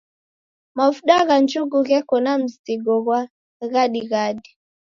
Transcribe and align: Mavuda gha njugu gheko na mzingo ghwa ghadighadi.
Mavuda 0.77 1.17
gha 1.27 1.37
njugu 1.43 1.79
gheko 1.87 2.15
na 2.25 2.33
mzingo 2.41 2.93
ghwa 3.03 3.19
ghadighadi. 3.71 4.49